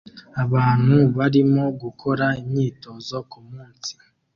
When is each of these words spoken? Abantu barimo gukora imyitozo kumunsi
Abantu 0.43 0.95
barimo 1.17 1.63
gukora 1.81 2.25
imyitozo 2.41 3.15
kumunsi 3.31 3.91